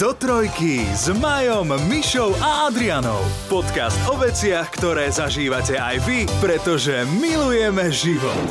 [0.00, 3.20] Do trojky s Majom, Mišou a Adrianou.
[3.52, 8.48] Podcast o veciach, ktoré zažívate aj vy, pretože milujeme život.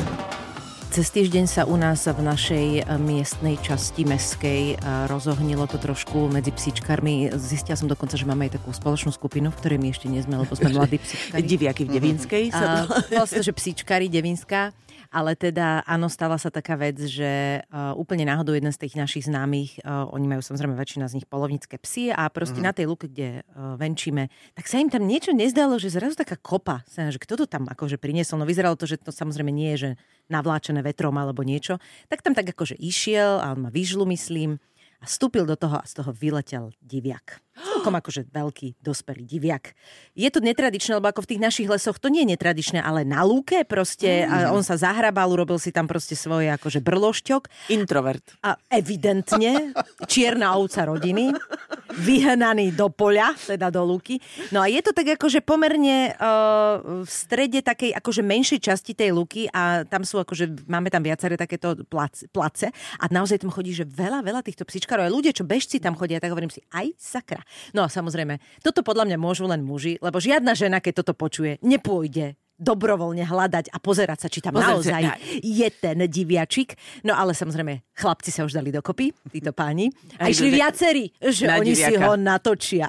[0.93, 6.29] Cez týždeň sa u nás v našej e, miestnej časti meskej e, rozohnilo to trošku
[6.29, 7.33] medzi psíčkarmi.
[7.33, 10.45] Zistila som dokonca, že máme aj takú spoločnú skupinu, v ktorej my ešte nie sme,
[10.45, 11.49] lebo sme mladí psíčkari.
[11.49, 12.85] Diviaky v Devinskej sa...
[13.09, 14.69] Vlastne, že psíčkari, Devinská.
[15.09, 19.25] Ale teda áno, stala sa taká vec, že uh, úplne náhodou jeden z tých našich
[19.25, 22.69] známych, uh, oni majú samozrejme väčšina z nich polovnícke psy a proste mm-hmm.
[22.69, 26.37] na tej luke, kde uh, venčíme, tak sa im tam niečo nezdalo, že zrazu taká
[26.37, 28.37] kopa, sa, že kto to tam akože priniesol.
[28.37, 29.89] No vyzeralo to, že to samozrejme nie je, že
[30.29, 31.81] navláčené vetrom alebo niečo.
[32.05, 34.61] Tak tam tak akože išiel a on ma vyžlu, myslím,
[34.99, 39.75] a vstúpil do toho a z toho vyletel diviak celkom akože veľký, dospelý diviak.
[40.15, 43.23] Je to netradičné, lebo ako v tých našich lesoch to nie je netradičné, ale na
[43.23, 44.29] lúke proste mm.
[44.29, 47.71] a on sa zahrabal, urobil si tam proste svoje akože brlošťok.
[47.71, 48.23] Introvert.
[48.43, 49.75] A evidentne
[50.07, 51.31] čierna ovca rodiny,
[51.93, 54.21] vyhnaný do poľa, teda do lúky.
[54.53, 59.13] No a je to tak akože pomerne uh, v strede takej akože menšej časti tej
[59.13, 62.69] lúky a tam sú akože, máme tam viaceré takéto place, place
[63.01, 65.09] a naozaj tam chodí, že veľa, veľa týchto psíčkarov.
[65.09, 67.41] A ľudia, čo bežci tam chodia, tak hovorím si, aj sakra.
[67.73, 71.57] No a samozrejme, toto podľa mňa môžu len muži, lebo žiadna žena, keď toto počuje,
[71.65, 75.01] nepôjde dobrovoľne hľadať a pozerať sa, či tam Pozrite, naozaj
[75.39, 76.75] je ten diviačik.
[77.07, 79.91] No ale samozrejme, chlapci sa už dali dokopy, títo páni.
[80.17, 81.89] A išli viacerí, že na oni diviaka.
[81.91, 82.87] si ho natočia.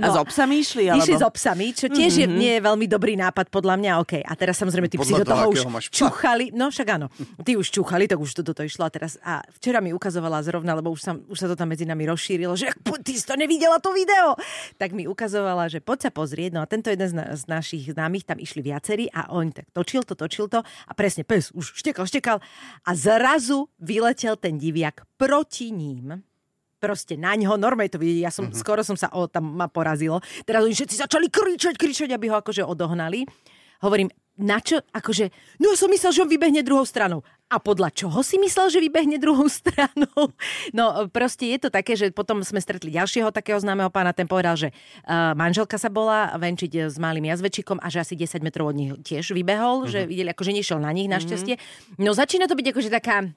[0.00, 0.88] No, a s obsami išli?
[0.88, 1.04] Alebo?
[1.04, 2.32] Išli s obsami, čo tiež mm-hmm.
[2.32, 3.90] je, nie je veľmi dobrý nápad podľa mňa.
[4.06, 4.14] OK.
[4.22, 6.54] A teraz samozrejme tí psi do toho už čuchali.
[6.56, 8.88] No však áno, tí už čuchali, tak už to išlo.
[8.88, 11.84] A teraz a včera mi ukazovala zrovna, lebo už sa, už sa to tam medzi
[11.84, 12.72] nami rozšírilo, že
[13.06, 14.38] ty si to nevidela to video.
[14.80, 16.56] Tak mi ukazovala, že poď sa pozrieť.
[16.56, 19.50] No a tento jeden z, na, z našich známych tam išli viac viacerí a on
[19.50, 22.38] tak točil to, točil to a presne pes už štekal, štekal
[22.86, 26.18] a zrazu vyletel ten diviak proti ním
[26.76, 28.60] proste na ňo, normálne to vidieť, ja som, mm-hmm.
[28.60, 30.20] skoro som sa, o, tam ma porazilo.
[30.44, 33.24] Teraz oni všetci začali kričať, kričať, aby ho akože odohnali.
[33.80, 35.32] Hovorím, na čo, akože,
[35.64, 37.24] no som myslel, že on vybehne druhou stranou.
[37.48, 40.36] A podľa čoho si myslel, že vybehne druhou stranou?
[40.76, 44.60] No proste je to také, že potom sme stretli ďalšieho takého známeho pána, ten povedal,
[44.60, 44.68] že
[45.08, 48.92] uh, manželka sa bola venčiť s malým jazvečikom a že asi 10 metrov od nich
[49.00, 49.92] tiež vybehol, uh-huh.
[49.92, 51.56] že videli, akože nešiel na nich našťastie.
[51.56, 52.04] Uh-huh.
[52.04, 53.32] No začína to byť akože taká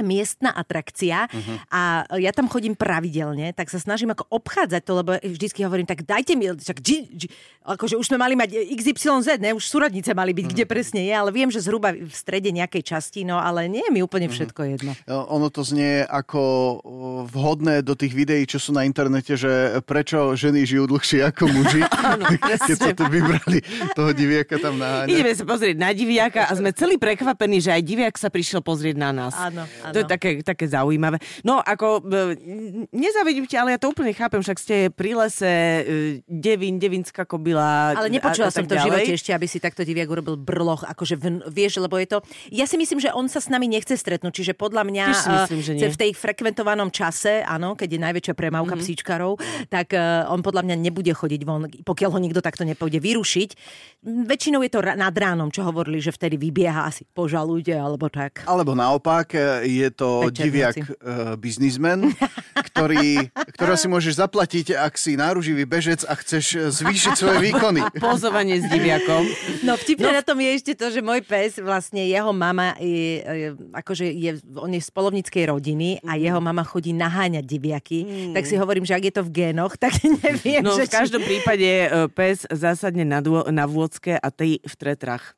[0.00, 1.56] miestna atrakcia uh-huh.
[1.70, 1.80] a
[2.18, 6.34] ja tam chodím pravidelne, tak sa snažím ako obchádzať to, lebo vždycky hovorím, tak dajte
[6.38, 7.28] mi, čak, ži, ži,
[7.66, 10.54] akože už sme mali mať XYZ, ne, už súradnice mali byť, uh-huh.
[10.54, 13.90] kde presne je, ale viem, že zhruba v strede nejakej časti, no ale nie je
[13.92, 14.34] mi úplne mhm.
[14.34, 14.72] všetko uh-huh.
[14.74, 14.92] jedno.
[15.08, 16.40] Ono to znie ako
[17.28, 21.82] vhodné do tých videí, čo sú na internete, že prečo ženy žijú dlhšie ako muži,
[22.48, 23.60] keď sa tu vybrali
[23.92, 27.82] toho diviaka tam na Ideme sa pozrieť na diviaka a sme celí prekvapení, že aj
[27.84, 29.34] diviak sa prišiel pozrieť na nás.
[29.36, 29.64] Áno.
[29.88, 29.94] Ano.
[29.96, 31.16] To je také, také zaujímavé.
[31.42, 32.36] No, ako, e,
[32.92, 35.82] nezavedím ťa, ale ja to úplne chápem, však ste pri lese, e,
[36.28, 37.96] Devin, Devinská kobila.
[37.96, 40.84] Ale nepočula a, a som to v živote ešte, aby si takto diviak urobil brloch,
[40.84, 42.18] akože v, vieš, lebo je to...
[42.52, 45.60] Ja si myslím, že on sa s nami nechce stretnúť, čiže podľa mňa si myslím,
[45.64, 45.88] že nie.
[45.88, 48.84] v tej frekventovanom čase, áno, keď je najväčšia premávka mm-hmm.
[48.84, 49.32] psíčkarov,
[49.72, 53.50] tak uh, on podľa mňa nebude chodiť von, pokiaľ ho nikto takto nepôjde vyrušiť.
[54.04, 58.46] Väčšinou je to nad ránom, čo hovorili, že vtedy vybieha asi požalujte, alebo tak.
[58.46, 60.42] Alebo naopak, je to Večernici.
[60.42, 60.90] diviak uh,
[61.38, 62.10] biznismen,
[62.52, 67.86] ktorý, ktorého si môžeš zaplatiť, ak si náruživý bežec a chceš zvýšiť svoje výkony.
[68.02, 69.22] Pozovanie s diviakom.
[69.62, 70.18] No vtipne no.
[70.18, 74.30] na tom je ešte to, že môj pes, vlastne jeho mama je, je akože je,
[74.58, 76.20] on je z polovníckej rodiny a mm.
[76.26, 77.98] jeho mama chodí naháňať diviaky.
[78.02, 78.34] Mm.
[78.34, 79.94] Tak si hovorím, že ak je to v génoch, tak
[80.26, 80.66] neviem.
[80.66, 81.26] No že v každom či...
[81.30, 81.70] prípade
[82.18, 85.37] pes zásadne na, dô, na vôdzke a tej v tretrach.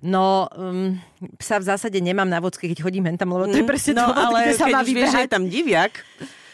[0.00, 0.94] No, um,
[1.36, 3.92] psa v zásade nemám na vodske, keď chodím hen tam, lebo to je mm, presne
[3.98, 5.92] no, to, ale kde sa má vieš, že je tam diviak,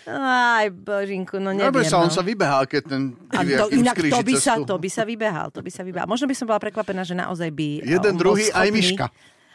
[0.06, 1.82] aj božinku, no neviem.
[1.82, 2.14] No, sa, on no.
[2.14, 5.70] sa vybehal, keď ten to, Inak to by, sa, to by sa vybehal, to by
[5.70, 6.06] sa vybehal.
[6.06, 9.06] Možno by som bola prekvapená, že naozaj by Jeden, druhý, aj myška.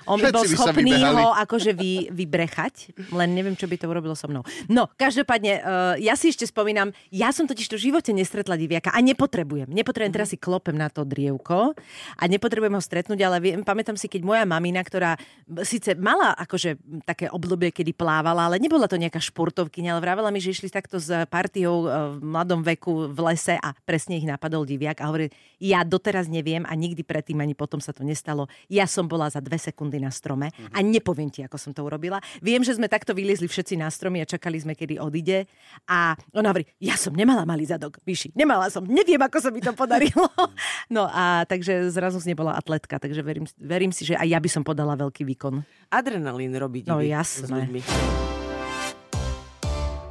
[0.10, 4.26] On by bol schopný ho akože vy, vybrechať, len neviem, čo by to urobilo so
[4.26, 4.42] mnou.
[4.66, 9.00] No, každopádne, uh, ja si ešte spomínam, ja som totiž v živote nestretla diviaka a
[9.00, 9.70] nepotrebujem.
[9.70, 11.78] Nepotrebujem, teraz si klopem na to drievko
[12.18, 15.20] a nepotrebujem ho stretnúť, ale viem, pamätám si, keď moja mamina, ktorá
[15.62, 20.42] síce mala akože také obdobie, kedy plávala, ale nebola to nejaká športovkyňa, ale vravela mi,
[20.42, 24.64] že išli takto s partiou uh, v mladom veku v lese a presne ich napadol
[24.66, 25.30] diviak a hovorí,
[25.62, 28.48] ja doteraz neviem a nikdy predtým ani potom sa to nestalo.
[28.72, 30.72] Ja som bola za dve sekundy sekundy na strome mm-hmm.
[30.72, 32.24] a nepoviem ti, ako som to urobila.
[32.40, 35.52] Viem, že sme takto vyliezli všetci na stromy a čakali sme, kedy odíde.
[35.92, 38.32] A ona hovorí, ja som nemala malý zadok, vyši.
[38.32, 40.32] Nemala som, neviem, ako sa mi to podarilo.
[40.96, 44.64] no a takže zrazu nebola atletka, takže verím, verím si, že aj ja by som
[44.64, 45.60] podala veľký výkon.
[45.92, 47.44] Adrenalín robiť no, jasné.
[47.44, 47.82] s ľuďmi.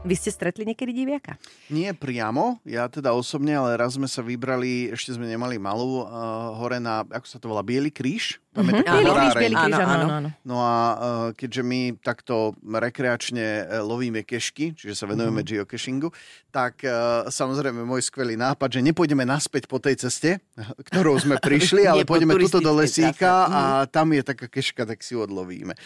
[0.00, 1.36] Vy ste stretli niekedy diviaka?
[1.68, 6.56] Nie priamo, ja teda osobne, ale raz sme sa vybrali, ešte sme nemali malú, uh,
[6.56, 8.40] hore na, ako sa to volá, Bielý kríž?
[8.50, 8.66] Mm-hmm.
[8.66, 8.82] mhm.
[8.82, 10.28] Bielý kríž, Bielý kríž, áno, áno, áno.
[10.42, 10.96] No a uh,
[11.38, 15.62] keďže my takto rekreačne uh, lovíme kešky, čiže sa venujeme mm-hmm.
[15.62, 16.10] geocachingu,
[16.50, 20.42] tak uh, samozrejme môj skvelý nápad, že nepôjdeme naspäť po tej ceste,
[20.90, 23.94] ktorou sme prišli, ale pôjdeme tuto do lesíka a mhm.
[23.94, 25.78] tam je taká keška, tak si ju odlovíme.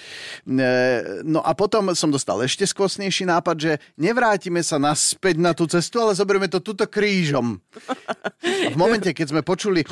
[1.28, 6.00] No a potom som dostal ešte skvostnejší nápad, že nevrátime sa naspäť na tú cestu,
[6.00, 7.60] ale zoberieme to tuto krížom.
[8.72, 9.84] V momente, keď sme počuli,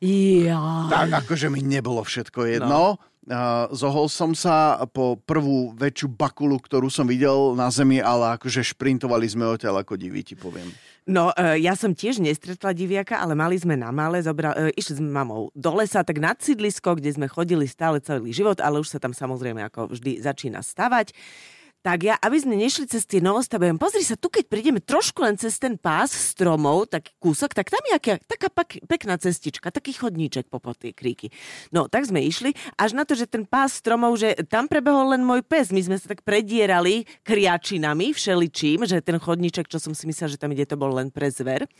[0.00, 0.88] ja.
[0.90, 2.68] tak akože mi nebolo všetko jedno.
[2.68, 2.84] No.
[3.28, 8.64] Uh, zohol som sa po prvú väčšiu bakulu, ktorú som videl na zemi, ale akože
[8.72, 10.72] šprintovali sme odtiaľ ako divíti, poviem.
[11.04, 15.04] No, uh, ja som tiež nestretla diviaka, ale mali sme na malé, zobra, uh, išli
[15.04, 18.96] sme mamou do lesa, tak nad sídlisko, kde sme chodili stále celý život, ale už
[18.96, 21.12] sa tam samozrejme ako vždy začína stavať
[21.78, 25.38] tak ja, aby sme nešli cez tie novostavby, pozri sa, tu keď prídeme trošku len
[25.38, 29.94] cez ten pás stromov, taký kúsok, tak tam je aká, taká pak, pekná cestička, taký
[29.94, 31.30] chodníček po tie kríky.
[31.70, 35.22] No, tak sme išli, až na to, že ten pás stromov, že tam prebehol len
[35.22, 40.10] môj pes, my sme sa tak predierali kriačinami, všeličím, že ten chodníček, čo som si
[40.10, 41.70] myslela, že tam ide, to bol len pre zver.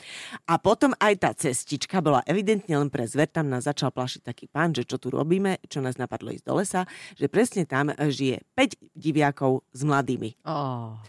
[0.47, 4.45] A potom aj tá cestička bola evidentne len pre zver, tam nás začal plašiť taký
[4.47, 6.87] pán, že čo tu robíme, čo nás napadlo ísť do lesa,
[7.19, 10.37] že presne tam žije 5 diviakov z mladými.
[10.45, 11.01] Oh.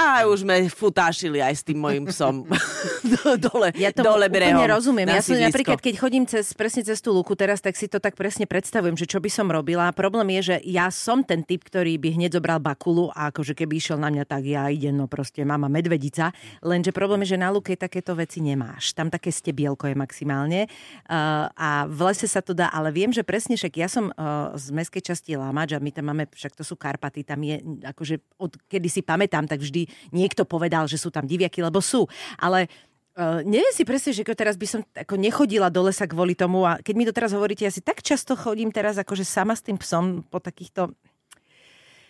[0.00, 2.48] A už sme futášili aj s tým mojim psom
[3.52, 4.56] dole, ja to dole brehom.
[4.56, 5.06] úplne rozumiem.
[5.12, 8.16] Ja som napríklad, keď chodím cez, presne cez tú luku teraz, tak si to tak
[8.16, 9.92] presne predstavujem, že čo by som robila.
[9.92, 13.76] Problém je, že ja som ten typ, ktorý by hneď zobral bakulu a akože keby
[13.76, 16.32] išiel na mňa, tak ja idem, no proste mama medvedica.
[16.64, 18.96] Lenže problém je, že na luke takéto veci nemáš.
[18.96, 20.64] Tam také stebielko je maximálne.
[21.04, 24.56] Uh, a v lese sa to dá, ale viem, že presne však ja som uh,
[24.56, 28.40] z mestskej časti Lámač a my tam máme, však to sú Karpaty, tam je akože
[28.40, 32.06] od kedy si pamätám, tak vždy vždy niekto povedal, že sú tam diviaky, lebo sú.
[32.38, 32.70] Ale
[33.14, 36.82] Uh, neviem si presne, že teraz by som ako nechodila do lesa kvôli tomu a
[36.82, 39.78] keď mi to teraz hovoríte, ja si tak často chodím teraz akože sama s tým
[39.78, 40.90] psom po takýchto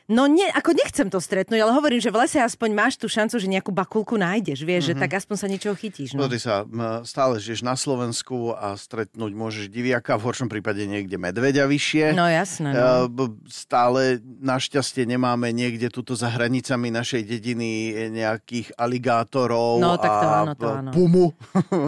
[0.04, 3.40] No nie, ako nechcem to stretnúť, ale hovorím, že v lese aspoň máš tú šancu,
[3.40, 4.92] že nejakú bakulku nájdeš, vieš, mm-hmm.
[4.92, 5.00] že mhm.
[5.00, 6.12] tak aspoň sa niečoho chytíš.
[6.12, 6.28] No.
[6.28, 6.68] Pozri sa,
[7.08, 12.12] stále žiješ na Slovensku a stretnúť môžeš diviaka, v horšom prípade niekde medveďa vyššie.
[12.12, 12.76] No jasné.
[12.76, 13.08] No.
[13.48, 20.36] Stále našťastie nemáme niekde tuto za hranicami našej dediny nejakých aligátorov no, tak to, a
[20.44, 20.90] áno, to, áno.
[20.92, 21.26] pumu.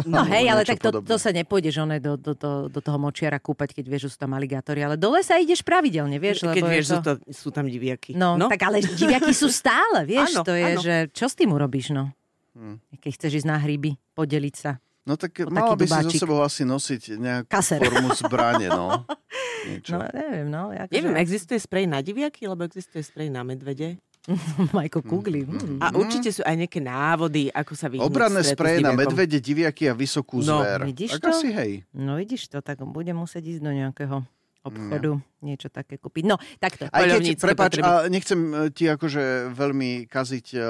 [0.06, 3.36] No hej, ale tak to, to sa nepôjdeš one do, do, do, do toho močiara
[3.42, 6.46] kúpať, keď vieš, že sú tam aligátory, ale do lesa ideš pravidelne, vieš.
[6.46, 8.12] Keď lebo vieš, to, sú tam diviaky diviaky.
[8.14, 10.82] No, no, tak ale diviaky sú stále, vieš, ano, to je, ano.
[10.82, 12.12] že čo s tým urobíš, no?
[12.54, 12.78] Hmm.
[12.94, 14.78] Keď chceš ísť na hryby, podeliť sa.
[15.06, 16.18] No tak o mala by dubáčik.
[16.18, 17.78] si so sebou asi nosiť nejakú Kaser.
[17.78, 19.06] formu zbrane, no.
[19.70, 19.98] Niečo.
[19.98, 20.62] No, neviem, no.
[20.74, 20.94] Akože...
[20.98, 24.02] Neviem, existuje sprej na diviaky, alebo existuje sprej na medvede?
[24.74, 25.46] Majko Kugli.
[25.46, 25.78] Mm.
[25.78, 29.94] A určite sú aj nejaké návody, ako sa vyhnúť Obranné spreje na medvede, diviaky a
[29.94, 30.82] vysokú no, zver.
[30.90, 31.38] Vidíš tak to?
[31.38, 31.72] asi hej.
[31.94, 34.26] No vidíš to, tak budem musieť ísť do nejakého
[34.66, 35.22] obchodu no.
[35.44, 36.24] Niečo také kúpiť.
[36.24, 36.88] No, takto.
[36.88, 40.62] Aj keď, prepáč, a nechcem e, ti akože veľmi kaziť uh,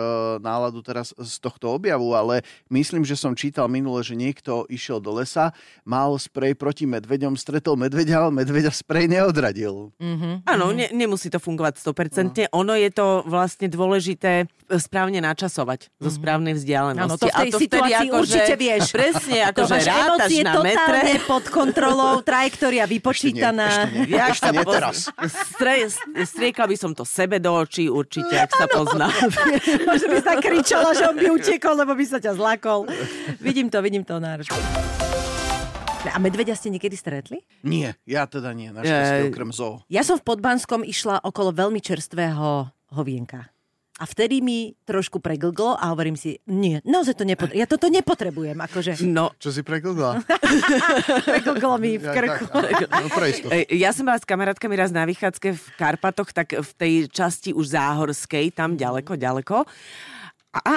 [0.42, 5.14] náladu teraz z tohto objavu, ale myslím, že som čítal minule, že niekto išiel do
[5.14, 5.54] lesa,
[5.86, 9.94] mal sprej proti medveďom, stretol medveďa, ale medveďa sprej neodradil.
[10.02, 10.34] Mm-hmm.
[10.46, 10.78] Áno, mm-hmm.
[10.78, 12.50] ne, nemusí to fungovať 100%.
[12.50, 12.66] No.
[12.66, 16.02] Ono je to vlastne dôležité e, správne načasovať mm-hmm.
[16.02, 16.16] zo mhm.
[16.18, 17.06] správnej vzdialenosti.
[17.06, 18.85] Áno, to v tej a to situácii vtedy, určite že, vieš.
[18.90, 21.00] Presne, akože rátaš na metre.
[21.25, 23.68] pod kontrolou, trajektória vypočítaná.
[23.87, 25.10] Ešte nie, ešte nie teraz.
[25.28, 25.90] Stre,
[26.25, 29.10] striekla by som to sebe do očí určite, ak sa pozná.
[29.90, 32.88] Možno by sa kričala, že on by utekol, lebo by sa ťa zlakol.
[33.42, 34.48] Vidím to, vidím to, Nároš.
[36.06, 37.42] A medveďa ste niekedy stretli?
[37.66, 39.82] Nie, ja teda nie, našťastie okrem zoo.
[39.90, 43.55] Ja som v Podbanskom išla okolo veľmi čerstvého hovienka.
[43.97, 47.61] A vtedy mi trošku preglglo a hovorím si, nie, naozaj to nepotrebujem.
[47.65, 48.59] Ja toto nepotrebujem.
[48.61, 49.00] Akože...
[49.09, 49.33] No.
[49.41, 50.21] Čo si preglgla?
[51.33, 52.45] preglglo mi v krku.
[52.61, 53.09] Ja, no,
[53.73, 57.73] ja som bola s kamarátkami raz na vychádzke v Karpatoch, tak v tej časti už
[57.73, 59.65] záhorskej, tam ďaleko, ďaleko.
[60.53, 60.75] A, a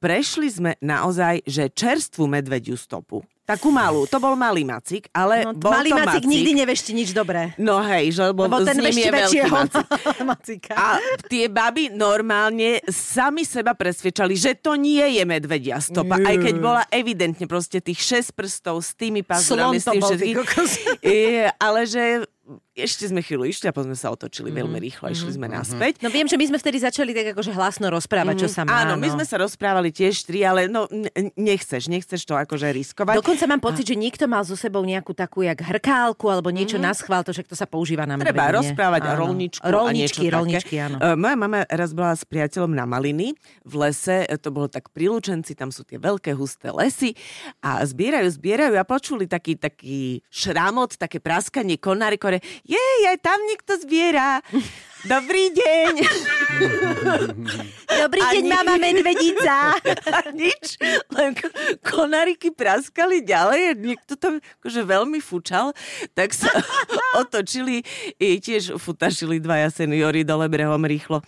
[0.00, 3.20] prešli sme naozaj, že čerstvú medvediu stopu.
[3.44, 4.08] Takú malú.
[4.08, 7.52] To bol malý macik, ale no, bol malý to macik, nikdy nevešti nič dobré.
[7.60, 9.40] No hej, že lebo, lebo ten s ním je veľký
[10.24, 10.72] macik.
[10.80, 10.96] A
[11.28, 16.16] tie baby normálne sami seba presvedčali, že to nie je medvedia stopa.
[16.16, 16.24] Mm.
[16.24, 19.76] Aj keď bola evidentne proste tých šesť prstov s tými pazurami.
[19.76, 20.36] Slon to bol, všetkým,
[21.60, 22.24] ale že
[22.74, 24.60] ešte sme chvíľu išli a potom sme sa otočili mm-hmm.
[24.66, 25.58] veľmi rýchlo, išli sme mm-hmm.
[25.62, 25.92] naspäť.
[26.02, 28.50] No viem, že my sme vtedy začali tak akože hlasno rozprávať, mm-hmm.
[28.50, 28.82] čo sa má.
[28.82, 29.14] Áno, my no.
[29.14, 30.90] sme sa rozprávali tiež tri, ale no
[31.38, 33.14] nechceš, nechceš to akože riskovať.
[33.22, 33.94] Dokonca mám pocit, a...
[33.94, 36.90] že niekto mal so sebou nejakú takú jak hrkálku alebo niečo mm-hmm.
[36.90, 39.18] na schvál, to však to sa používa na Treba rozprávať áno.
[39.22, 40.96] rolničku rolničky, a rolničky, áno.
[40.98, 45.06] Uh, moja mama raz bola s priateľom na Maliny v lese, to bolo tak pri
[45.14, 47.14] Lučenci, tam sú tie veľké husté lesy
[47.62, 53.38] a zbierajú, zbierajú a počuli taký, taký šramot, také praskanie konári, ktoré, jej, aj tam
[53.44, 54.40] niekto zbiera.
[55.04, 55.92] Dobrý deň.
[57.92, 58.48] Dobrý deň, Ani...
[58.48, 59.76] mama medvedica.
[60.32, 60.80] nič,
[61.12, 61.36] len
[61.84, 65.76] konáriky praskali ďalej a niekto tam akože veľmi fučal,
[66.16, 66.48] tak sa
[67.20, 67.84] otočili
[68.16, 71.20] i tiež futašili dvaja seniori dole brehom rýchlo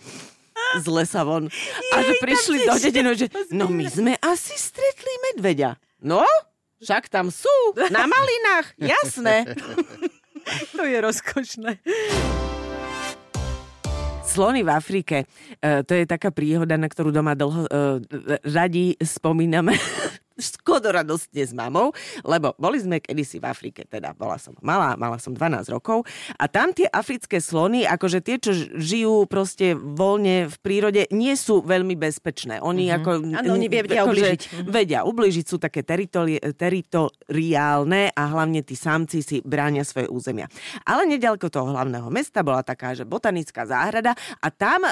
[0.81, 1.45] z lesa von.
[1.93, 5.77] A že prišli do dedinu, že no my sme asi stretli medveďa.
[6.01, 6.25] No,
[6.81, 7.53] však tam sú,
[7.93, 9.45] na malinách, jasné.
[10.77, 11.71] to je rozkošné.
[14.27, 17.97] Slony v Afrike, uh, to je taká príhoda, na ktorú doma dlho uh,
[18.43, 19.73] radi spomíname
[20.37, 21.91] skodoradostne s mamou,
[22.21, 26.05] lebo boli sme kedysi v Afrike, teda bola som malá, mala som 12 rokov
[26.37, 31.65] a tam tie africké slony, akože tie, čo žijú proste voľne v prírode, nie sú
[31.65, 32.61] veľmi bezpečné.
[32.61, 32.97] Oni mm-hmm.
[33.01, 33.09] ako...
[33.33, 34.41] Ano, oni vedia akože, ubližiť.
[34.69, 40.45] Vedia ubližiť, sú také teritori- teritoriálne a hlavne tí samci si bránia svoje územia.
[40.85, 44.91] Ale nedaleko toho hlavného mesta bola taká, že botanická záhrada a tam e,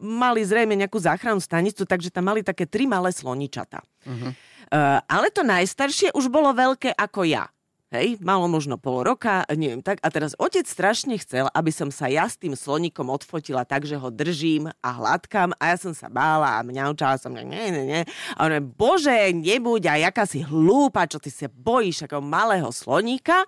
[0.00, 3.84] mali zrejme nejakú záchrannú stanicu, takže tam mali také tri malé sloničata.
[4.04, 4.53] Mm-hmm.
[4.74, 7.46] Uh, ale to najstaršie už bolo veľké ako ja.
[7.94, 10.02] Hej, malo možno pol roka, neviem tak.
[10.02, 13.94] A teraz otec strašne chcel, aby som sa ja s tým sloníkom odfotila tak, že
[13.94, 15.54] ho držím a hladkám.
[15.62, 18.02] A ja som sa bála a mňaučala som, nie, nie, nie.
[18.34, 23.46] A on bože, nebuď, a jaká si hlúpa, čo ty sa bojíš ako malého sloníka.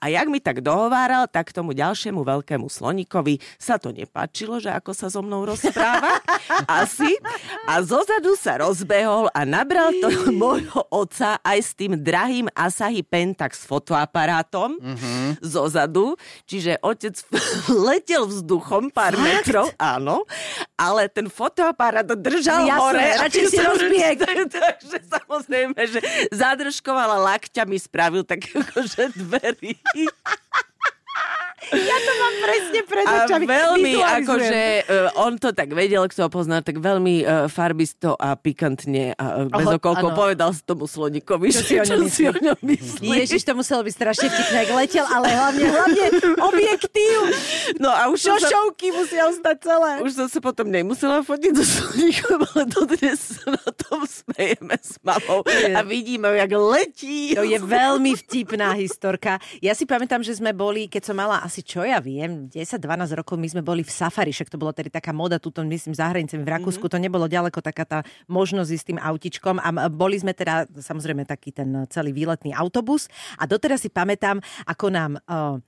[0.00, 4.96] A jak mi tak dohováral, tak tomu ďalšiemu veľkému sloníkovi sa to nepáčilo, že ako
[4.96, 6.24] sa so mnou rozpráva.
[6.80, 7.20] Asi.
[7.68, 13.73] A zozadu sa rozbehol a nabral to môjho otca aj s tým drahým Asahi Pentax
[13.74, 15.42] fotoaparátom mm-hmm.
[15.42, 16.14] zozadu,
[16.46, 17.18] čiže otec
[17.90, 19.26] letel vzduchom pár Fakt?
[19.26, 20.22] metrov, áno,
[20.78, 23.06] ale ten fotoaparát držal Jasne, hore.
[23.18, 24.18] Radšej si rozbiek.
[24.54, 26.00] Takže samozrejme, že
[26.30, 29.74] zadržkovala lakťami, spravil také akože dverí.
[31.72, 33.44] Ja to mám presne pred očami.
[33.44, 38.18] A veľmi, akože uh, on to tak vedel, kto ho pozná, tak veľmi uh, farbisto
[38.18, 42.34] a pikantne a uh, bez okolkov povedal s tomu sloníkovi, čo, si, čo si o
[42.34, 43.06] ňom myslí.
[43.22, 46.04] Ježiš, to muselo byť strašne vtipné, ak letel, ale hlavne, hlavne
[46.42, 47.18] objektív.
[47.78, 49.90] No a už Šošovky sa, musia ostať celé.
[50.02, 55.44] Už som sa potom nemusela fotiť so sloníkom, ale dodnes na tom smejeme s mamou
[55.46, 57.36] a vidíme, jak letí.
[57.36, 59.36] To je veľmi vtipná historka.
[59.60, 63.36] Ja si pamätám, že sme boli, keď som mala asi čo ja viem, 10-12 rokov
[63.38, 66.42] my sme boli v safari, však to bolo tedy taká moda, tuto myslím za hranicami
[66.42, 66.98] v Rakúsku, mm-hmm.
[66.98, 71.52] to nebolo ďaleko taká tá možnosť s tým autičkom a boli sme teda samozrejme taký
[71.52, 73.06] ten celý výletný autobus
[73.38, 75.60] a doteraz si pamätám, ako nám uh,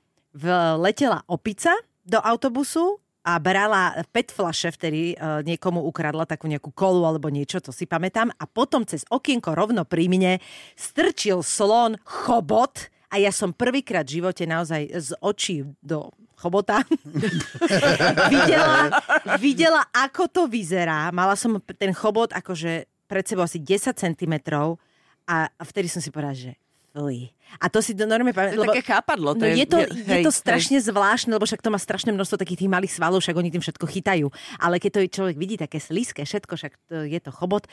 [0.81, 7.03] letela opica do autobusu a brala PET flaše, vtedy uh, niekomu ukradla takú nejakú kolu
[7.03, 8.31] alebo niečo, to si pamätám.
[8.39, 10.39] A potom cez okienko rovno pri mne
[10.79, 16.85] strčil slon chobot a ja som prvýkrát v živote naozaj z očí do chobota
[18.33, 18.93] videla,
[19.41, 21.09] videla, ako to vyzerá.
[21.17, 24.35] Mala som ten chobot akože pred sebou asi 10 cm
[25.25, 26.61] a vtedy som si povedala, že
[26.93, 27.33] fuj.
[27.57, 28.61] A to si do normy pamätám.
[28.61, 29.33] To je také chápadlo.
[29.33, 30.85] To no je, je, to, hej, je to strašne hej.
[30.89, 33.85] zvláštne, lebo však to má strašné množstvo takých tých malých svalov, však oni tým všetko
[33.85, 34.27] chytajú.
[34.61, 37.65] Ale keď to človek vidí také slízke, všetko, však to, je to chobot.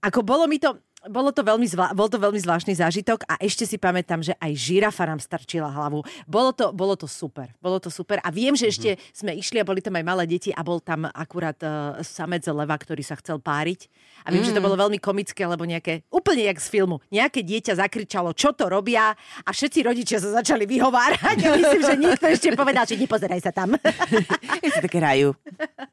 [0.00, 0.76] Ako bolo mi to,
[1.06, 4.52] bolo to veľmi zvla- bol to veľmi zvláštny zážitok a ešte si pamätám, že aj
[4.54, 6.02] žirafa nám starčila hlavu.
[6.26, 7.50] Bolo to, bolo to super.
[7.62, 8.18] Bolo to super.
[8.22, 9.14] A viem, že ešte mm-hmm.
[9.14, 12.76] sme išli a boli tam aj malé deti a bol tam akurát uh, samec leva,
[12.76, 13.88] ktorý sa chcel páriť.
[14.26, 14.48] A viem, mm.
[14.50, 18.50] že to bolo veľmi komické, lebo nejaké, úplne jak z filmu, nejaké dieťa zakričalo, čo
[18.50, 19.14] to robia
[19.46, 21.38] a všetci rodičia sa začali vyhovárať.
[21.46, 23.78] A myslím, že nikto ešte povedal, že nepozeraj sa tam.
[24.64, 25.30] Je to také raju.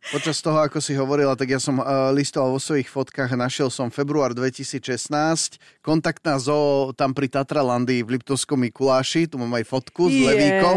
[0.09, 3.69] Počas toho, ako si hovorila, tak ja som uh, listoval vo svojich fotkách a našiel
[3.69, 9.67] som február 2016 16, kontaktná zoo tam pri Tatralandii v Liptovskom Mikuláši, tu mám aj
[9.67, 10.75] fotku s yes, levíkom.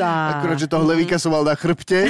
[0.00, 2.08] Akurát, že toho levíka som mal na chrbte,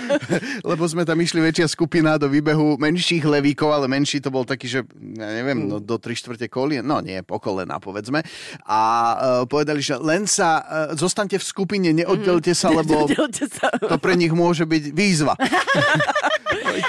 [0.70, 4.66] lebo sme tam išli väčšia skupina do výbehu menších levíkov, ale menší to bol taký,
[4.66, 4.80] že
[5.14, 8.26] ja neviem, no, do 3 štvrte kolien, no nie, po kolena povedzme.
[8.66, 9.16] A uh,
[9.46, 13.06] povedali, že len sa, uh, zostaňte v skupine, neoddelte sa, lebo
[13.90, 15.38] to pre nich môže byť výzva.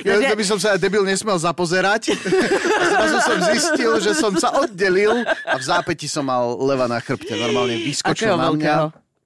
[0.06, 2.14] ja, by som sa debil nesmel zapozerať.
[2.14, 7.00] A zrazu som zistil, že som sa oddelil a v zápäti som mal leva na
[7.02, 7.34] chrbte.
[7.34, 8.76] Normálne vyskočil na mňa.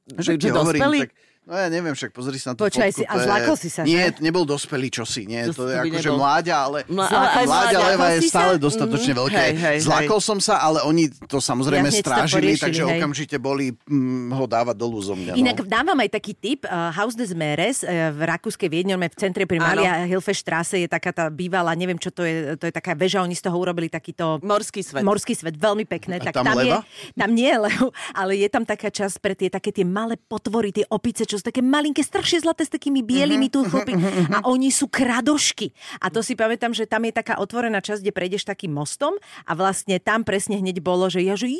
[0.06, 3.00] Že, že hovorím, tak, No ja neviem, však pozri sa na Počúvaj fotku.
[3.00, 5.46] si, a zlakol si sa, Nie, to nebol dospelý čosi, nie.
[5.54, 7.06] To To, je akože mláďa, ale Mla-
[7.46, 8.62] mláďa, ale leva je Zlakol stále sa?
[8.66, 9.20] dostatočne Mhm.
[9.22, 9.38] veľké.
[9.38, 12.82] Hej, hej, Zlakol som sa, ale oni to samozrejme Ja hneď to strážili, poriešili, takže
[12.82, 12.92] hej.
[12.98, 15.38] okamžite boli mm, ho dávať dolu zo mňa.
[15.38, 15.70] Inak no.
[15.70, 16.66] dávam aj taký tip.
[16.66, 18.82] Uh, Haus des Meres uh, v rakúskej je
[19.14, 19.70] v centre pri Áno.
[19.70, 23.38] Malia Hilfestrasse, je taká tá bývalá, neviem čo to je, to je taká väža, oni
[23.38, 25.06] z toho urobili takýto Morský svet.
[25.06, 26.18] Morský svet, veľmi pekné.
[26.18, 26.82] A tak tam je, leva?
[27.14, 27.86] tam nie je lev,
[28.20, 31.46] ale je tam taká časť pre tie také tie malé potvory, tie opice, čo sú
[31.46, 33.96] také malinké, strašne zlaté s takými bielými tu chlpy
[34.32, 35.72] a oni sú kradošky.
[36.02, 39.16] A to si pamätám, že tam je taká otvorená časť, kde prejdeš takým mostom
[39.46, 41.52] a vlastne tam presne hneď bolo, že ja že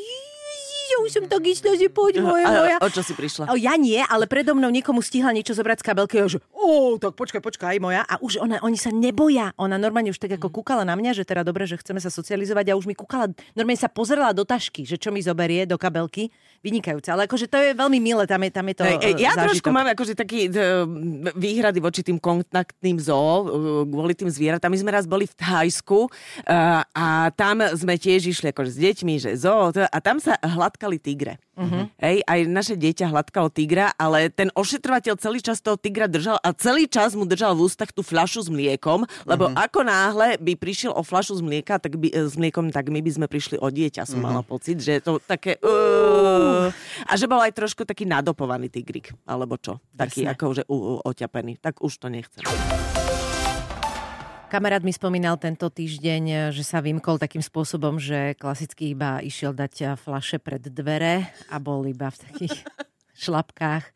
[0.86, 2.76] ja už som tak istá, že poď moja, moja.
[2.78, 3.50] A o čo si prišla?
[3.50, 6.14] O, ja nie, ale predo mnou niekomu stihla niečo zobrať z kabelky.
[6.22, 8.02] Ja, že, o, tak počkaj, počkaj, aj moja.
[8.06, 9.50] A už ona, oni sa neboja.
[9.58, 12.70] Ona normálne už tak ako kúkala na mňa, že teda dobre, že chceme sa socializovať
[12.70, 16.30] a už mi kúkala, normálne sa pozerala do tašky, že čo mi zoberie do kabelky.
[16.66, 17.14] Vynikajúce.
[17.14, 19.70] Ale akože to je veľmi milé, tam je, tam je to ej, ja e, trošku
[19.70, 19.76] zážitok.
[19.78, 20.82] mám akože taký d-
[21.38, 24.74] výhrady voči tým kontaktným zoo, e, kvôli tým zvieratám.
[24.74, 26.10] My sme raz boli v Thajsku e,
[26.82, 31.38] a tam sme tiež išli akože s deťmi, že zoo, a tam sa hladkali tigre.
[31.56, 31.88] Uh-huh.
[31.96, 36.52] Hej, aj naše dieťa hladkalo tigra, ale ten ošetrovateľ celý čas toho tigra držal a
[36.52, 39.64] celý čas mu držal v ústach tú fľašu s mliekom, lebo uh-huh.
[39.64, 43.00] ako náhle by prišiel o fľašu z mlieka, tak by, e, s mliekom, tak my
[43.00, 44.36] by sme prišli o dieťa, som uh-huh.
[44.36, 45.56] mala pocit, že to také...
[45.64, 46.68] Uh,
[47.08, 49.80] a že bol aj trošku taký nadopovaný tigrik, alebo čo?
[49.96, 50.36] Taký Jasné.
[50.36, 51.56] akože uh, oťapený.
[51.56, 52.44] Tak už to nechcem.
[54.46, 59.74] Kamarát mi spomínal tento týždeň, že sa vymkol takým spôsobom, že klasicky iba išiel dať
[59.82, 62.62] a, flaše pred dvere a bol iba v takých
[63.26, 63.90] šlapkách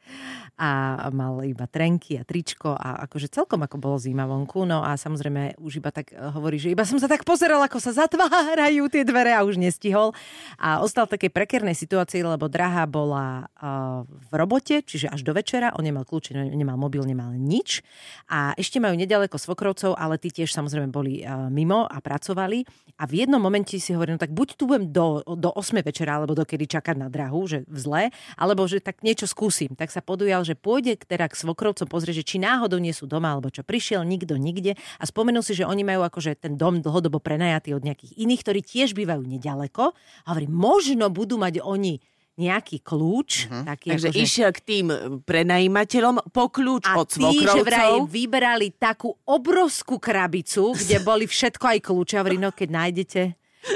[0.60, 4.68] a mal iba trenky a tričko a akože celkom ako bolo zima vonku.
[4.68, 7.80] No a samozrejme už iba tak e, hovorí, že iba som sa tak pozeral, ako
[7.80, 10.12] sa zatvárajú tie dvere a už nestihol.
[10.60, 15.32] A ostal v takej prekernej situácii, lebo drahá bola uh, v robote, čiže až do
[15.32, 15.72] večera.
[15.80, 17.80] On nemal kľúče, nemal mobil, nemal nič.
[18.28, 22.68] A ešte majú nedaleko svokrovcov, ale tí tiež samozrejme boli uh, mimo a pracovali.
[23.00, 26.20] A v jednom momente si hovorím, no tak buď tu budem do, do 8 večera,
[26.20, 28.02] alebo dokedy čakať na drahu, že v zle,
[28.36, 29.72] alebo že tak niečo skúsim.
[29.72, 33.30] Tak sa podujal, že pôjde teda k svokrovcom pozrieť, že či náhodou nie sú doma,
[33.30, 34.74] alebo čo prišiel, nikto nikde.
[34.98, 38.60] A spomenul si, že oni majú akože ten dom dlhodobo prenajatý od nejakých iných, ktorí
[38.66, 39.94] tiež bývajú nedaleko.
[40.26, 42.02] A hovorí, možno budú mať oni
[42.40, 43.46] nejaký kľúč.
[43.46, 43.68] Uh-huh.
[43.68, 44.24] Taký Takže akože...
[44.24, 44.86] išiel k tým
[45.28, 48.08] prenajímateľom po kľúč A od tí, že vraj svokrovcov.
[48.08, 52.14] vyberali takú obrovskú krabicu, kde boli všetko aj kľúče.
[52.16, 53.22] A hovorí, no keď nájdete.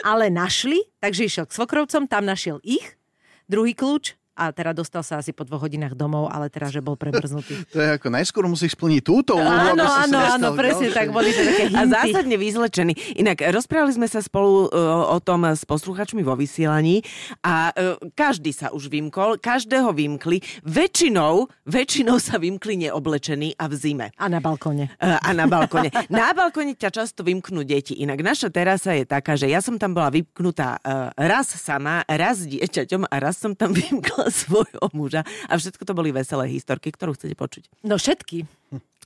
[0.00, 2.96] Ale našli, takže išiel k svokrovcom, tam našiel ich,
[3.44, 6.98] druhý kľúč a teda dostal sa asi po dvoch hodinách domov, ale teraz, že bol
[7.00, 7.64] premrznutý.
[7.70, 10.98] To je ako najskôr musíš splniť túto úlohu, Áno, áno, áno, presne ďalšie.
[10.98, 11.90] tak, boli to také A hinty.
[11.90, 12.92] zásadne vyzlečený.
[13.16, 17.00] Inak rozprávali sme sa spolu e, o tom s posluchačmi vo vysielaní
[17.40, 20.42] a e, každý sa už vymkol, každého vymkli.
[20.66, 24.06] Väčšinou, väčšinou sa vymkli neoblečení a v zime.
[24.18, 24.90] A na balkóne.
[24.98, 25.88] E, a na balkone.
[26.10, 27.94] Na balkone ťa často vymknú deti.
[27.96, 30.80] Inak naša terasa je taká, že ja som tam bola vymknutá e,
[31.24, 35.22] raz sama, raz s dieťaťom a raz som tam vymkla svojho muža.
[35.48, 37.64] A všetko to boli veselé historky, ktorú chcete počuť.
[37.84, 38.46] No všetky.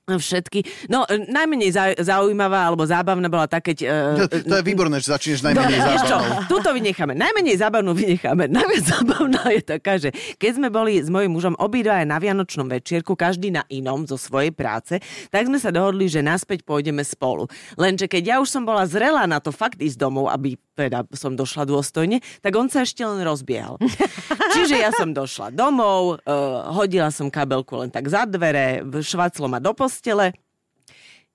[0.09, 0.89] Všetky.
[0.89, 3.77] No, najmenej zau- zaujímavá alebo zábavná bola tá, keď...
[4.17, 6.49] To, e, to je výborné, že začneš najmenej Vieš čo, zábavnou.
[6.49, 7.13] Tuto vynecháme.
[7.13, 8.49] Najmenej zábavnú vynecháme.
[8.57, 13.13] Najviac zábavná je taká, že keď sme boli s mojím mužom obidvaja na Vianočnom večierku,
[13.13, 14.97] každý na inom zo svojej práce,
[15.29, 17.45] tak sme sa dohodli, že naspäť pôjdeme spolu.
[17.77, 21.35] Lenže keď ja už som bola zrelá na to fakt ísť domov, aby teda som
[21.35, 23.83] došla dôstojne, tak on sa ešte len rozbiehal.
[24.55, 29.59] Čiže ja som došla domov, uh, hodila som kabelku len tak za dvere, švaclo ma
[29.59, 30.31] do postele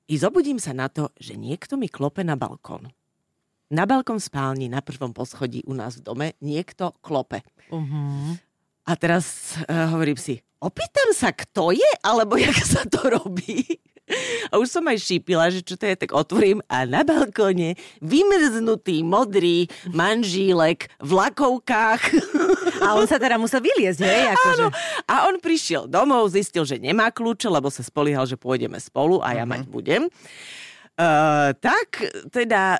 [0.07, 2.91] i zobudím sa na to, že niekto mi klope na balkón.
[3.73, 7.41] Na balkón spálni na prvom poschodí u nás v dome niekto klope.
[7.71, 8.35] Uh-huh.
[8.83, 13.63] A teraz uh, hovorím si, opýtam sa, kto je, alebo jak sa to robí.
[14.51, 18.99] A už som aj šípila, že čo to je, tak otvorím a na balkóne vymrznutý
[19.01, 22.01] modrý manžílek v lakovkách.
[22.83, 24.23] A on sa teda musel vyliezť, hej?
[24.35, 24.65] Akože.
[24.67, 24.75] Áno.
[25.07, 29.39] A on prišiel domov, zistil, že nemá kľúče, lebo sa spoliehal, že pôjdeme spolu a
[29.39, 30.11] ja mať budem.
[30.93, 32.77] Uh, tak teda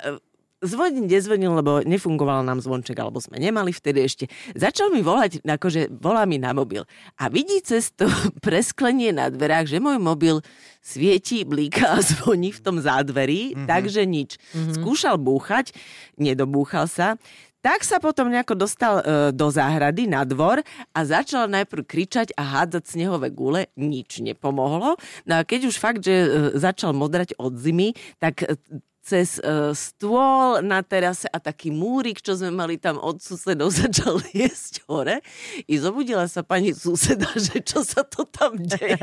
[0.64, 4.24] zvoniť nezvonil, lebo nefungoval nám zvonček, alebo sme nemali vtedy ešte.
[4.56, 6.88] Začal mi volať, akože volá mi na mobil.
[7.20, 8.08] A vidí cez to
[8.44, 10.40] presklenie na dverách, že môj mobil
[10.84, 13.68] svieti, blíka a zvoní v tom zádverí, mm-hmm.
[13.68, 14.36] takže nič.
[14.36, 14.74] Mm-hmm.
[14.80, 15.72] Skúšal búchať,
[16.16, 17.20] nedobúchal sa.
[17.64, 20.60] Tak sa potom nejako dostal e, do záhrady na dvor
[20.92, 23.72] a začal najprv kričať a hádzať snehové gule.
[23.72, 25.00] Nič nepomohlo.
[25.24, 26.28] No a keď už fakt, že e,
[26.60, 28.60] začal modrať od zimy, tak e,
[29.04, 34.24] cez uh, stôl na terase a taký múrik, čo sme mali tam od susedov, začal
[34.32, 35.20] jesť hore.
[35.68, 38.96] I zobudila sa pani suseda, že čo sa to tam deje.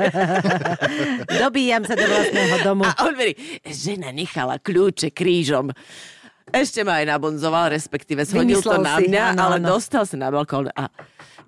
[1.46, 2.84] Dobíjam sa do vlastného domu.
[2.90, 3.38] A on verí,
[3.70, 5.70] žena nechala kľúče krížom.
[6.52, 9.78] Ešte ma aj nabonzoval, respektíve shodil to na mňa, si, ale áno.
[9.78, 10.90] dostal sa na balkón a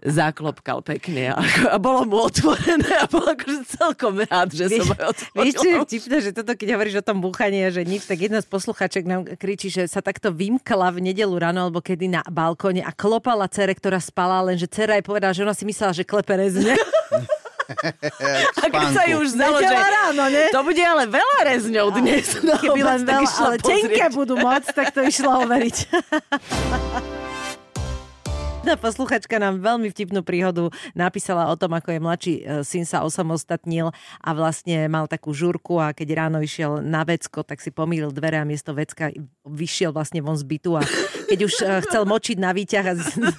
[0.04, 1.40] zaklopkal pekne a,
[1.72, 5.44] a bolo mu otvorené a bol akože celkom rád, že víš, som ho otvorila.
[5.44, 8.44] Vieš, čo je vtipné, že toto, keď hovoríš o tom búchaní, že nič, tak jedna
[8.44, 12.84] z posluchaček nám kričí, že sa takto vymkla v nedelu ráno alebo kedy na balkóne
[12.84, 16.36] a klopala cere, ktorá spala, lenže cera jej povedala, že ona si myslela, že klepe
[16.36, 16.76] rezne.
[18.64, 20.52] A keď sa ju už znalo, že ráno, ne?
[20.52, 22.28] to bude ale veľa rezňov dnes.
[22.44, 25.78] No, Keby len veľa, ale tenké budú môcť, tak to išlo overiť.
[28.64, 33.04] Jedna posluchačka nám veľmi vtipnú príhodu napísala o tom, ako je mladší e, syn sa
[33.04, 33.92] osamostatnil
[34.24, 38.40] a vlastne mal takú žurku a keď ráno išiel na vecko, tak si pomýlil dvere
[38.40, 39.12] a miesto vecka
[39.44, 40.82] vyšiel vlastne von z bytu a
[41.34, 42.86] keď už e, chcel močiť na výťah,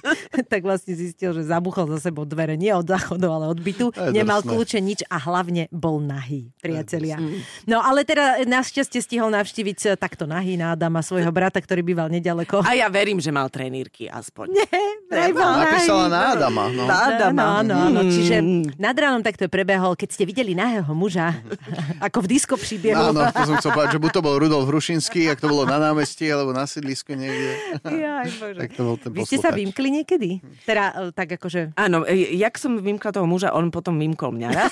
[0.51, 2.59] tak vlastne zistil, že zabuchol za sebou dvere.
[2.59, 3.95] Nie od záchodu, ale od bytu.
[4.11, 7.15] Nemal kľúče, nič a hlavne bol nahý, priatelia.
[7.63, 12.11] No ale teda našťastie stihol navštíviť e, takto nahý na Adama, svojho brata, ktorý býval
[12.11, 12.67] nedaleko.
[12.67, 14.51] A ja verím, že mal trenírky aspoň.
[14.51, 14.67] Nie,
[15.15, 16.63] Napísala na Adama.
[16.67, 16.83] No.
[16.83, 17.43] Na Adama.
[17.63, 18.43] No, no, no, čiže
[18.75, 21.31] nad ránom takto prebehol, keď ste videli nahého muža,
[22.11, 23.15] ako v disko príbehu.
[23.15, 25.79] Áno, to som chcel povedať, že buď to bol Rudolf Hrušinský, ak to bolo na
[25.79, 27.51] námestí, alebo na sídlisku niekde.
[27.91, 28.59] Jaj, bože.
[28.65, 30.29] Tak to bol ten Vy ste sa vymkli niekedy?
[30.65, 31.77] Teda e, tak akože...
[31.77, 34.71] Áno, e, jak som vymkla toho muža, on potom vymkol mňa raz.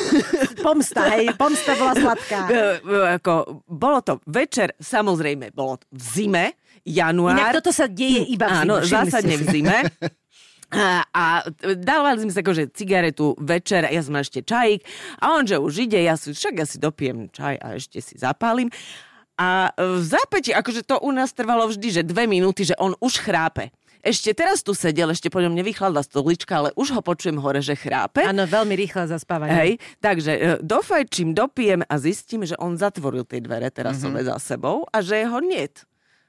[0.66, 2.40] pomsta, hej, pomsta bola sladká.
[2.48, 2.58] E,
[3.20, 6.44] ako, bolo to večer, samozrejme, bolo v zime,
[6.86, 7.36] január.
[7.36, 8.62] Inak toto sa deje iba v zime.
[8.64, 9.76] Áno, zásadne v zime.
[10.68, 11.24] A, a
[11.80, 14.84] dávali sme sa akože cigaretu večer, ja som ešte čajík
[15.16, 18.20] a on, že už ide, ja si, však ja si dopijem čaj a ešte si
[18.20, 18.68] zapálim.
[19.38, 23.22] A v zápäti, akože to u nás trvalo vždy, že dve minúty, že on už
[23.22, 23.70] chrápe.
[23.98, 27.74] Ešte teraz tu sedel, ešte po ňom nevychladla stolička, ale už ho počujem hore, že
[27.74, 28.22] chrápe.
[28.22, 29.54] Áno, veľmi rýchle zaspávanie.
[29.54, 34.26] Hej, takže e, dofajčím, dopijem a zistím, že on zatvoril tie dvere teraz mm-hmm.
[34.26, 35.82] za sebou a že ho niet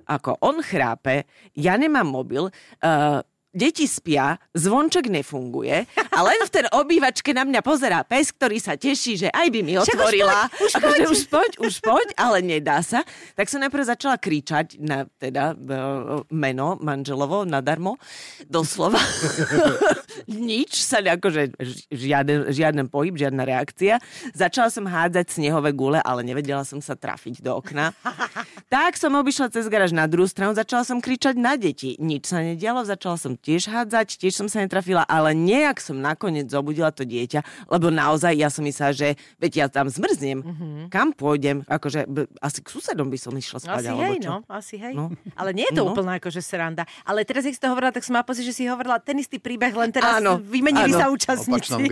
[0.09, 6.65] ako on chrápe, ja nemám mobil, uh, deti spia, zvonček nefunguje a len v ten
[6.69, 10.45] obývačke na mňa pozerá pes, ktorý sa teší, že aj by mi otvorila.
[10.61, 11.49] Už poď, už poď.
[11.49, 13.01] Už poď, už poď, ale nedá sa.
[13.33, 15.57] Tak som najprv začala kričať na teda
[16.29, 17.97] meno manželovo nadarmo,
[18.45, 19.01] doslova.
[20.29, 21.57] Nič sa akože
[21.89, 23.97] žiaden, žiaden pohyb, žiadna reakcia.
[24.35, 27.95] Začala som hádzať snehové gule, ale nevedela som sa trafiť do okna.
[28.67, 31.95] Tak som obišla cez garáž na druhú stranu, začala som kričať na deti.
[31.97, 36.51] Nič sa nedialo, začala som tiež hádzať, tiež som sa netrafila, ale nejak som nakoniec
[36.51, 39.07] zobudila to dieťa, lebo naozaj ja som myslela, že
[39.39, 40.39] veď ja tam zmrznem.
[40.43, 40.83] Mm-hmm.
[40.91, 41.63] Kam pôjdem?
[41.65, 43.83] Akože b- asi k susedom by som išla spať.
[43.89, 44.29] Asi hej, čo?
[44.29, 44.93] no, asi hej.
[44.93, 45.11] No.
[45.39, 45.95] Ale nie je to no.
[45.95, 46.83] úplná akože sranda.
[47.07, 49.39] Ale teraz, keď si to hovorila, tak som má pocit, že si hovorila ten istý
[49.39, 50.99] príbeh, len teraz áno, vymenili áno.
[50.99, 51.87] sa účastníci.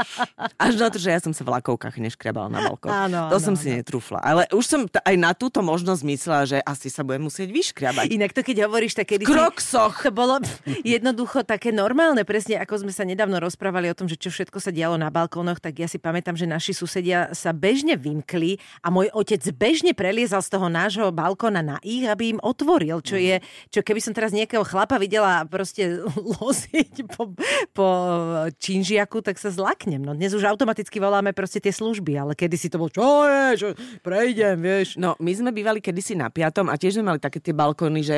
[0.64, 2.90] Až na to, že ja som sa v lakovkách neškrabala na balkón.
[2.90, 3.62] Áno, to áno, som áno.
[3.62, 4.18] si netrúfla.
[4.20, 8.06] Ale už som t- aj na túto možnosť myslela, že asi sa budem musieť vyškrabať.
[8.10, 10.04] Inak to, keď hovoríš, tak kedy v kroksoch.
[10.04, 10.40] To bolo,
[10.84, 14.70] jednoducho také normálne, presne ako sme sa nedávno rozprávali o tom, že čo všetko sa
[14.72, 19.12] dialo na balkónoch, tak ja si pamätám, že naši susedia sa bežne vymkli a môj
[19.12, 23.80] otec bežne preliezal z toho nášho balkóna na ich, aby im otvoril, čo je, čo
[23.84, 26.00] keby som teraz nejakého chlapa videla proste
[26.40, 27.34] loziť po,
[27.74, 27.88] po
[28.56, 30.00] činžiaku, tak sa zlaknem.
[30.00, 33.44] No dnes už automaticky voláme proste tie služby, ale kedy si to bol, čo je,
[33.56, 33.68] čo,
[34.00, 34.96] prejdem, vieš.
[34.96, 38.16] No, my sme bývali kedysi na piatom a tiež sme mali také tie balkóny, že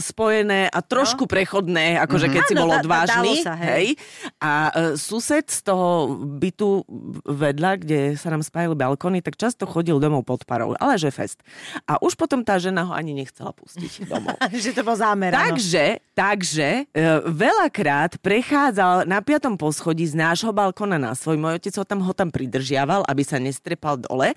[0.00, 1.30] spojené a trošku no.
[1.30, 3.42] prechodné akože keď si bol odvážny.
[3.42, 3.94] Sa, hej.
[4.42, 6.84] A uh, sused z toho bytu
[7.24, 11.40] vedľa, kde sa nám spájali balkóny, tak často chodil domov pod parou, ale že fest.
[11.86, 14.36] A už potom tá žena ho ani nechcela pustiť domov.
[14.54, 15.30] že to bol zámer.
[15.34, 21.38] Takže, takže uh, veľakrát prechádzal na piatom poschodí z nášho balkóna na svoj.
[21.40, 24.34] Môj otec ho tam, ho tam pridržiaval, aby sa nestrepal dole.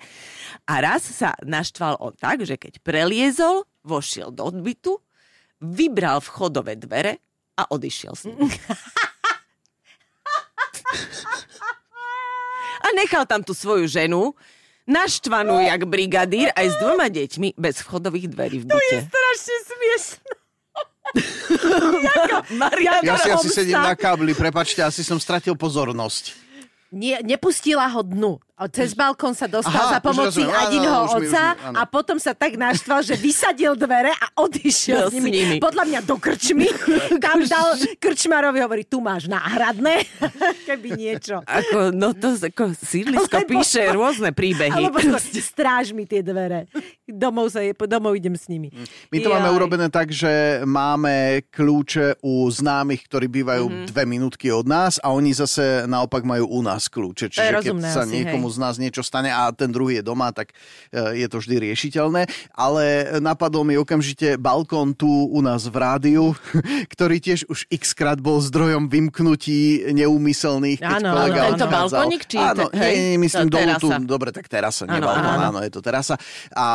[0.64, 5.00] A raz sa naštval on tak, že keď preliezol, vošiel do odbytu,
[5.58, 7.18] vybral vchodové dvere
[7.58, 8.38] a odišiel s ním.
[12.86, 14.30] a nechal tam tú svoju ženu,
[14.86, 18.78] naštvanú jak brigadír, aj s dvoma deťmi bez vchodových dverí v byte.
[18.78, 20.30] To je strašne smiešné.
[23.08, 26.36] ja si asi sedím na kábli, prepačte, asi som stratil pozornosť.
[26.92, 28.36] Nie, nepustila ho dnu.
[28.66, 33.14] Cez balkón sa dostal Aha, za pomoci Adinho oca a potom sa tak naštval, že
[33.14, 35.30] vysadil dvere a odišiel no, s, nimi.
[35.30, 35.56] s nimi.
[35.62, 36.66] Podľa mňa do krčmy.
[37.24, 40.02] Tam dal krčmarovi, hovorí, tu máš náhradné,
[40.68, 41.38] keby niečo.
[41.46, 43.50] Ako, no to ako sídlisko Lebo...
[43.54, 44.74] píše rôzne príbehy.
[44.74, 44.98] Alebo
[45.38, 46.66] stráž mi tie dvere.
[47.08, 48.68] Domov, sa je, domov idem s nimi.
[49.08, 49.34] My to Jaj.
[49.40, 53.86] máme urobené tak, že máme kľúče u známych, ktorí bývajú mm-hmm.
[53.88, 57.32] dve minútky od nás a oni zase naopak majú u nás kľúče.
[57.32, 58.54] Čiže keď sa asi, niekomu hej.
[58.54, 60.52] z nás niečo stane a ten druhý je doma, tak
[60.92, 62.28] e, je to vždy riešiteľné.
[62.52, 66.24] Ale napadol mi okamžite balkón tu u nás v rádiu,
[66.92, 70.84] ktorý tiež už x krát bol zdrojom vymknutí neúmyselných.
[70.84, 72.22] Áno, áno, tento balkónik?
[72.28, 73.88] Či áno, hej, nie, myslím dolu tu.
[74.04, 76.14] Dobre, tak terasa, nie balkón, áno, je to terasa.
[76.52, 76.66] A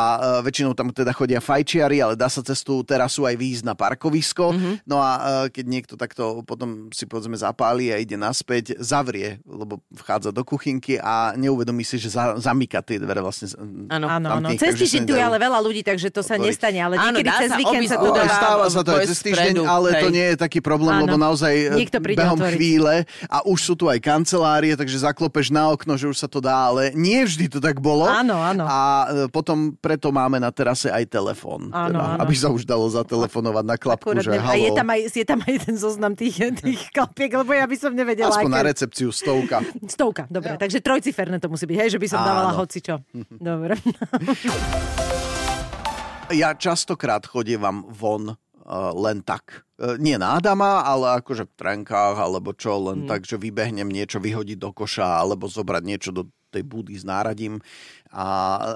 [0.44, 4.54] väčšinou tam teda chodia fajčiari, ale dá sa cez tú terasu aj výjsť na parkovisko.
[4.54, 4.74] Mm-hmm.
[4.88, 9.82] No a uh, keď niekto takto potom si povedzme zapáli a ide naspäť, zavrie, lebo
[9.92, 13.52] vchádza do kuchynky a neuvedomí si, že za, zamyka tie dvere vlastne.
[13.90, 14.48] Áno, áno, áno.
[14.56, 17.84] Cez týždeň tu je ale veľa ľudí, takže to sa nestane, ale niekedy cez víkend
[17.90, 18.24] sa to dá.
[18.24, 21.76] Stáva sa to aj cez týždeň, ale to nie je taký problém, lebo naozaj
[22.14, 26.28] behom chvíle a už sú tu aj kancelárie, takže zaklopeš na okno, že už sa
[26.30, 28.06] to dá, ale nie vždy to tak bolo.
[28.06, 28.64] Áno, áno.
[28.64, 28.80] A
[29.28, 31.74] potom preto máme na terase aj telefón.
[31.74, 32.20] Áno, teda, áno.
[32.22, 34.54] Aby sa už dalo zatelefonovať na klapku, Akurát, že halo.
[34.54, 37.74] A je tam, aj, je tam aj ten zoznam tých, tých klapiek, lebo ja by
[37.74, 38.30] som nevedela.
[38.30, 38.58] Aspoň aké...
[38.62, 39.66] na recepciu stovka.
[39.90, 40.54] Stovka, dobre.
[40.54, 40.62] Ja.
[40.62, 42.28] Takže trojciferné to musí byť, hej, že by som áno.
[42.30, 42.94] dávala hocičo.
[43.34, 43.74] Dobre.
[46.40, 48.36] ja častokrát chodievam von uh,
[48.94, 49.66] len tak.
[49.76, 53.10] Uh, nie na Adama, ale akože v trenkách, alebo čo, len hmm.
[53.10, 57.58] tak, že vybehnem niečo vyhodiť do koša, alebo zobrať niečo do tej budy s náradím.
[58.14, 58.26] A,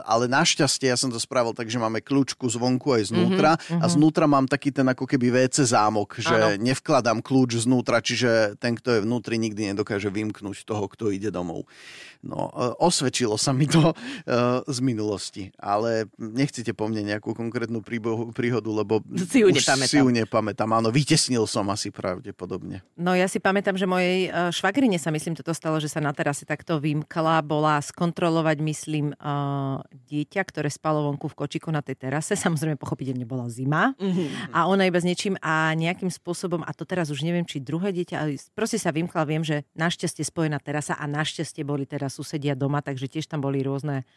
[0.02, 3.78] ale našťastie ja som to spravil tak, že máme kľúčku zvonku aj znútra mm-hmm.
[3.78, 6.58] a znútra mám taký ten ako keby WC zámok, že ano.
[6.58, 11.70] nevkladám kľúč znútra, čiže ten, kto je vnútri, nikdy nedokáže vymknúť toho, kto ide domov.
[12.18, 17.78] No, e, osvedčilo sa mi to uh, z minulosti, ale nechcete po mne nejakú konkrétnu
[17.78, 19.86] príbohu, príhodu, lebo si ju, už nepamätám.
[19.86, 20.66] si ju nepamätám.
[20.66, 22.82] Áno, vytesnil som asi pravdepodobne.
[22.98, 26.10] No ja si pamätám, že mojej uh, švagrine sa myslím toto stalo, že sa na
[26.10, 32.00] terase takto vymkla, bola skontrolovať, myslím, uh, dieťa, ktoré spalo vonku v kočiku na tej
[32.00, 32.32] terase.
[32.48, 34.56] Samozrejme, pochopiteľne bola zima mm-hmm.
[34.56, 37.92] a ona iba s niečím a nejakým spôsobom, a to teraz už neviem, či druhé
[37.92, 42.56] dieťa, ale proste sa vymkla, viem, že našťastie spojená terasa a našťastie boli teraz susedia
[42.56, 44.08] doma, takže tiež tam boli rôzne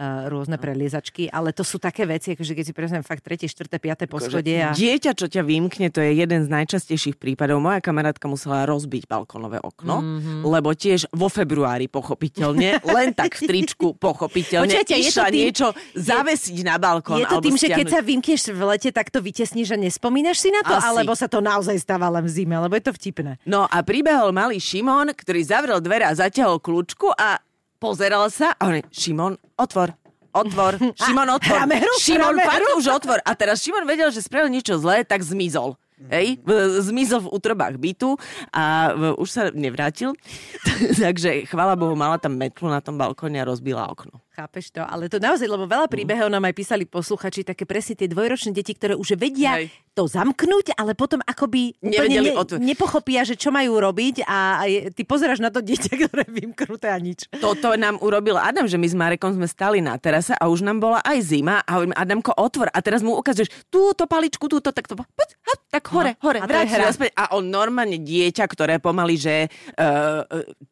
[0.00, 4.08] rôzne preliezačky, ale to sú také veci, akože keď si prezriem fakt 3., 4., 5.
[4.08, 4.64] poschodie.
[4.64, 4.72] A...
[4.72, 7.60] Dieťa, čo ťa vymkne, to je jeden z najčastejších prípadov.
[7.60, 10.40] Moja kamarátka musela rozbiť balkonové okno, mm-hmm.
[10.48, 16.08] lebo tiež vo februári pochopiteľne, len tak v tričku pochopiteľne, Počujete, išla tým, niečo je,
[16.08, 17.20] zavesiť na balkón.
[17.20, 17.76] Je to tým, stiahnuť.
[17.76, 20.88] že keď sa vymkneš v lete, tak to vytesníš a nespomínaš si na to, Asi.
[20.88, 23.36] alebo sa to naozaj stáva len v zime, lebo je to vtipné.
[23.44, 27.36] No a pribehol malý Šimon, ktorý zavrel dvere a zatiahol kľúčku a
[27.82, 29.90] pozeral sa a on, Šimon, otvor,
[30.30, 31.58] otvor, Šimon, otvor.
[31.98, 33.18] Šimon, fakt už otvor.
[33.26, 35.74] A teraz Šimon vedel, že spravil niečo zlé, tak zmizol.
[36.10, 36.42] Hej,
[36.82, 38.18] zmizol v útrobách bytu
[38.50, 40.14] a už sa nevrátil.
[41.02, 44.21] Takže chvála Bohu, mala tam metlu na tom balkóne a rozbila okno.
[44.32, 44.80] Chápeš to?
[44.80, 48.72] Ale to naozaj, lebo veľa príbehov nám aj písali posluchači, také presne tie dvojročné deti,
[48.72, 49.68] ktoré už vedia Hej.
[49.92, 52.32] to zamknúť, ale potom akoby úplne ne,
[52.64, 56.32] nepochopia, že čo majú robiť a, a je, ty pozeráš na to dieťa, ktoré je
[56.32, 57.28] vymknuté a nič.
[57.44, 60.80] Toto nám urobil Adam, že my s Marekom sme stali na terase a už nám
[60.80, 64.88] bola aj zima a hovorím, Adamko, otvor a teraz mu ukazuješ túto paličku, túto, tak
[64.88, 64.96] to
[65.72, 66.68] tak hore, no, hore, a vráť
[67.16, 70.22] A on normálne dieťa, ktoré pomaly, že uh,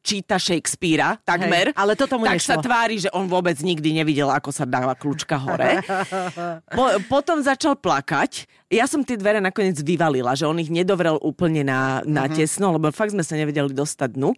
[0.05, 2.51] číta Shakespearea takmer, Hej, ale toto mu tak nešlo.
[2.53, 5.81] sa tvári, že on vôbec nikdy nevidela, ako sa dáva kľúčka hore.
[6.77, 8.47] Po, potom začal plakať.
[8.71, 12.37] Ja som tie dvere nakoniec vyvalila, že on ich nedovrel úplne na, na uh-huh.
[12.37, 14.31] tesno, lebo fakt sme sa nevedeli dostať dnu.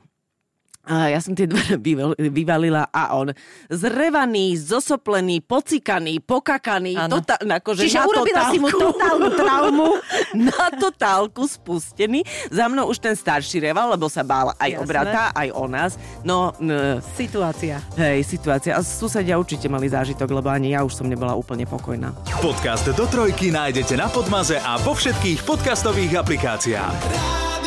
[0.82, 1.78] A ja som tie dvere
[2.18, 3.30] vyvalila a on
[3.70, 9.88] zrevaný, zosoplený, pocikaný, pokakaný, tota, akože Čiže na urobila totálku, si mu totálnu traumu.
[10.50, 12.26] na totálku spustený.
[12.50, 14.82] Za mnou už ten starší reval, lebo sa bál aj Jasné.
[14.82, 15.94] o brata, aj o nás.
[16.26, 17.78] No, n- situácia.
[17.94, 18.74] Hej, situácia.
[18.74, 22.10] A susedia určite mali zážitok, lebo ani ja už som nebola úplne pokojná.
[22.42, 27.61] Podcast do trojky nájdete na Podmaze a vo všetkých podcastových aplikáciách.